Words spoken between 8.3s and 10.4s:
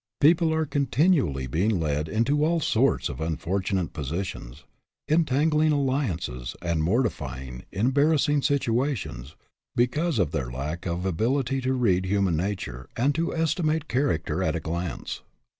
situa tions because of